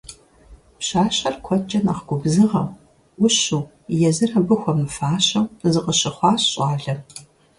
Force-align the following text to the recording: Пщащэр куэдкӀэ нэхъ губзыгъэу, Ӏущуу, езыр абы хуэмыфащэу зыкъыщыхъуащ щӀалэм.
Пщащэр 0.79 1.35
куэдкӀэ 1.45 1.79
нэхъ 1.85 2.01
губзыгъэу, 2.07 2.67
Ӏущуу, 3.19 3.63
езыр 4.09 4.31
абы 4.39 4.55
хуэмыфащэу 4.61 5.49
зыкъыщыхъуащ 5.71 6.41
щӀалэм. 6.51 6.99